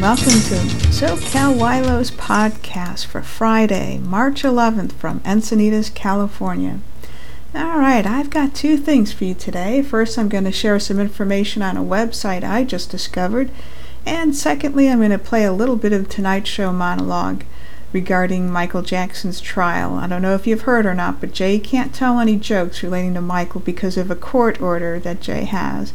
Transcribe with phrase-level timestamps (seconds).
[0.00, 0.60] welcome to
[0.92, 6.80] SoCal YLo's podcast for Friday, March 11th from Encinitas, California.
[7.54, 9.80] All right, I've got two things for you today.
[9.80, 13.50] First, I'm going to share some information on a website I just discovered,
[14.04, 17.44] and secondly, I'm going to play a little bit of tonight's Show monologue
[17.92, 19.94] regarding Michael Jackson's trial.
[19.94, 23.14] I don't know if you've heard or not, but Jay can't tell any jokes relating
[23.14, 25.94] to Michael because of a court order that Jay has.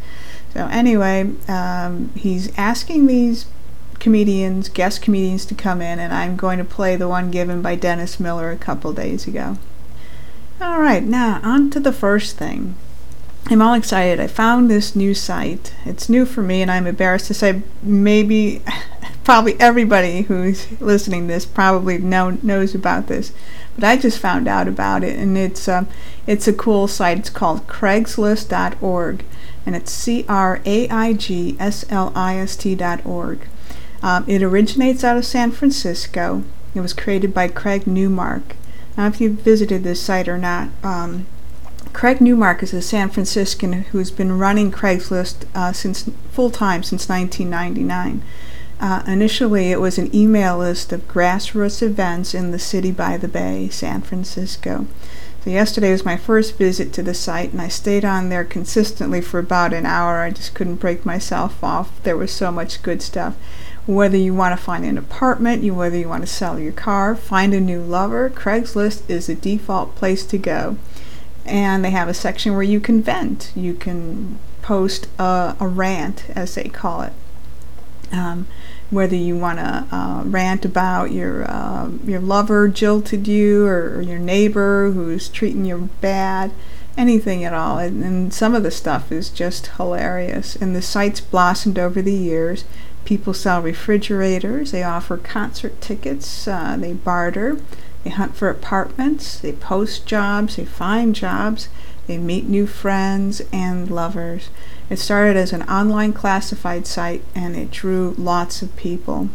[0.55, 3.45] So, anyway, um, he's asking these
[4.01, 7.75] comedians, guest comedians, to come in, and I'm going to play the one given by
[7.75, 9.57] Dennis Miller a couple days ago.
[10.59, 12.75] All right, now on to the first thing.
[13.47, 14.19] I'm all excited.
[14.19, 15.73] I found this new site.
[15.85, 18.61] It's new for me, and I'm embarrassed to say maybe,
[19.23, 23.31] probably everybody who's listening to this probably know, knows about this,
[23.75, 25.87] but I just found out about it, and it's um,
[26.25, 27.19] it's a cool site.
[27.19, 29.25] It's called Craigslist.org,
[29.65, 33.47] and it's C R A I G S L I S T.org.
[34.03, 36.43] Um, it originates out of San Francisco.
[36.73, 38.55] It was created by Craig Newmark.
[38.97, 41.27] Now, if you've visited this site or not, um,
[41.93, 47.07] Craig Newmark is a San Franciscan who's been running Craigslist uh, since full time since
[47.09, 48.23] 1999.
[48.79, 53.27] Uh, initially, it was an email list of grassroots events in the city by the
[53.27, 54.87] bay, San Francisco.
[55.43, 59.21] So yesterday was my first visit to the site, and I stayed on there consistently
[59.21, 60.21] for about an hour.
[60.21, 62.01] I just couldn't break myself off.
[62.03, 63.35] There was so much good stuff.
[63.87, 67.15] Whether you want to find an apartment, you whether you want to sell your car,
[67.15, 70.77] find a new lover, Craigslist is the default place to go.
[71.43, 73.51] And they have a section where you can vent.
[73.55, 77.13] You can post a, a rant, as they call it.
[78.11, 78.47] Um,
[78.89, 84.19] whether you want to uh, rant about your uh, your lover jilted you or, your
[84.19, 86.51] neighbor who's treating you bad,
[86.97, 87.77] anything at all.
[87.77, 90.55] And, and, some of the stuff is just hilarious.
[90.57, 92.65] And the site's blossomed over the years.
[93.05, 94.71] People sell refrigerators.
[94.71, 96.47] They offer concert tickets.
[96.47, 97.59] Uh, they barter.
[98.03, 99.39] They hunt for apartments.
[99.39, 100.57] They post jobs.
[100.57, 101.69] They find jobs.
[102.07, 104.49] They meet new friends and lovers.
[104.91, 109.29] It started as an online classified site and it drew lots of people.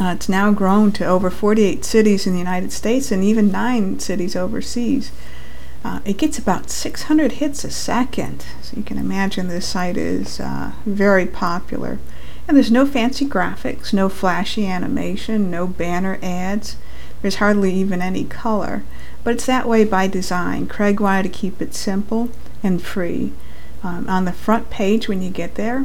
[0.00, 3.98] Uh, it's now grown to over 48 cities in the United States and even nine
[3.98, 5.12] cities overseas.
[5.84, 10.40] Uh, it gets about 600 hits a second, so you can imagine this site is
[10.40, 11.98] uh, very popular.
[12.48, 16.76] And there's no fancy graphics, no flashy animation, no banner ads.
[17.20, 18.82] There's hardly even any color.
[19.22, 20.68] But it's that way by design.
[20.68, 22.30] Craig wanted to keep it simple
[22.62, 23.32] and free.
[23.84, 25.84] Um, on the front page, when you get there,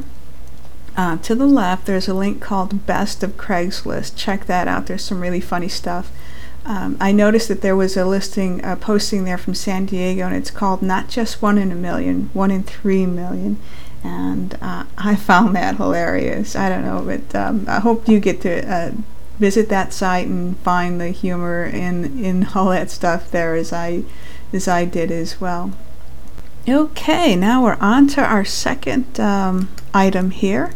[0.95, 4.15] uh, to the left, there's a link called Best of Craigslist.
[4.15, 4.87] Check that out.
[4.87, 6.09] There's some really funny stuff.
[6.65, 10.35] Um, I noticed that there was a listing, a posting there from San Diego, and
[10.35, 13.59] it's called Not Just One in a Million, One in Three Million.
[14.01, 16.55] And uh, I found that hilarious.
[16.55, 18.91] I don't know, but um, I hope you get to uh,
[19.39, 24.03] visit that site and find the humor in, in all that stuff there as I,
[24.53, 25.73] as I did as well.
[26.67, 30.73] Okay, now we're on to our second um, item here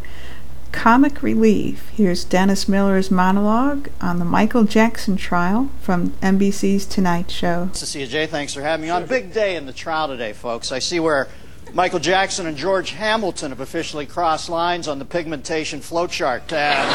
[0.74, 1.90] comic relief.
[1.90, 7.70] Here's Dennis Miller's monologue on the Michael Jackson trial from NBC's Tonight Show.
[7.94, 8.26] You, Jay.
[8.26, 9.06] Thanks for having me on.
[9.06, 10.72] Big day in the trial today, folks.
[10.72, 11.30] I see where
[11.74, 16.52] Michael Jackson and George Hamilton have officially crossed lines on the pigmentation flowchart.
[16.52, 16.90] And,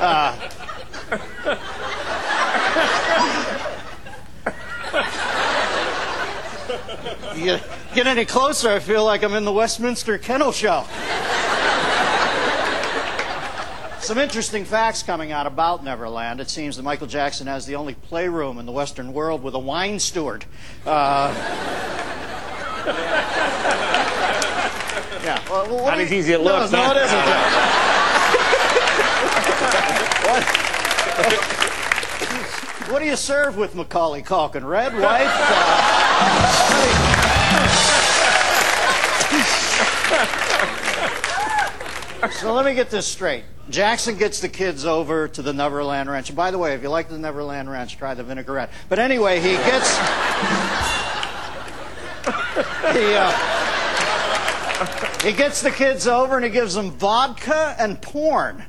[0.00, 0.48] uh, uh,
[7.42, 7.58] you
[7.94, 10.84] get, any closer, I feel like I'm in the Westminster Kennel Show.
[14.00, 16.40] Some interesting facts coming out about Neverland.
[16.40, 19.58] It seems that Michael Jackson has the only playroom in the Western world with a
[19.58, 20.44] wine steward.
[20.84, 21.32] Uh,
[25.24, 25.40] yeah.
[25.48, 26.72] Well, Not as easy it looks.
[26.72, 27.18] No, no, it isn't.
[30.26, 30.42] what,
[32.90, 34.68] what do you serve with Macaulay Culkin?
[34.68, 35.26] Red, white?
[35.28, 37.08] Uh,
[42.42, 43.44] so let me get this straight.
[43.70, 46.28] Jackson gets the kids over to the Neverland Ranch.
[46.28, 48.70] And by the way, if you like the Neverland Ranch, try the vinaigrette.
[48.88, 49.96] But anyway, he gets.
[52.92, 53.30] he, uh,
[55.22, 58.64] he gets the kids over and he gives them vodka and porn.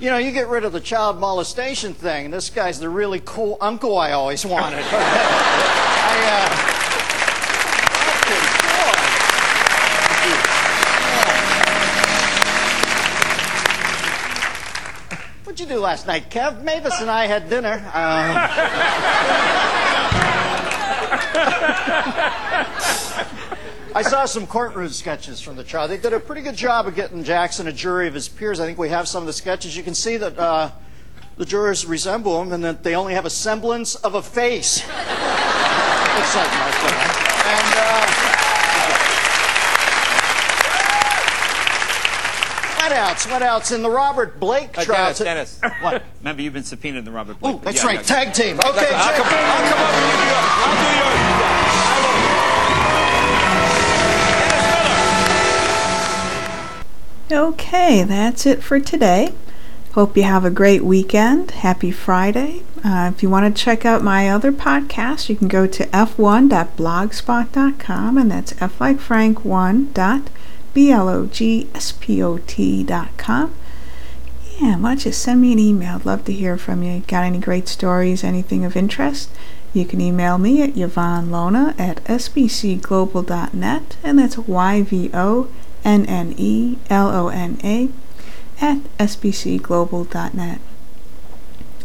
[0.00, 2.32] You know, you get rid of the child molestation thing.
[2.32, 4.82] This guy's the really cool uncle I always wanted.
[4.90, 6.61] I, uh,
[15.52, 16.62] What'd you do last night, Kev?
[16.62, 17.74] Mavis and I had dinner.
[17.92, 18.48] Uh...
[23.94, 25.88] I saw some courtroom sketches from the trial.
[25.88, 28.60] They did a pretty good job of getting Jackson a jury of his peers.
[28.60, 29.76] I think we have some of the sketches.
[29.76, 30.70] You can see that uh,
[31.36, 34.78] the jurors resemble him and that they only have a semblance of a face.
[34.78, 36.94] Looks like Martha.
[37.44, 38.41] And uh,
[42.82, 43.30] Cutouts.
[43.30, 43.70] What else?
[43.70, 44.84] In the Robert Blake uh.
[44.84, 45.60] Dennis, Dennis.
[45.80, 46.02] What?
[46.20, 47.54] Remember, you've been subpoenaed in the Robert Blake.
[47.54, 48.04] Ooh, that's yeah, right.
[48.04, 48.58] Tag team.
[48.58, 48.90] Okay.
[48.92, 49.38] I'll, come, team.
[49.38, 50.00] I'll come up you.
[50.48, 50.74] I'll
[57.28, 57.36] do.
[57.54, 59.32] Okay, that's it for today.
[59.92, 61.52] Hope you have a great weekend.
[61.52, 62.64] Happy Friday.
[62.84, 68.18] Uh, if you want to check out my other podcast, you can go to f1.blogspot.com
[68.18, 70.32] and that's f like frank1.blogspot.com
[70.74, 73.54] blogspot.com.
[74.60, 75.96] Yeah, why don't you send me an email?
[75.96, 77.02] I'd love to hear from you.
[77.06, 79.30] Got any great stories, anything of interest?
[79.74, 85.48] You can email me at YvonneLona at sbcglobal.net, and that's Y V O
[85.84, 87.88] N N E L O N A
[88.60, 90.60] at sbcglobal.net.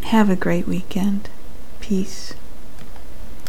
[0.04, 1.30] Have a great weekend.
[1.80, 2.34] Peace.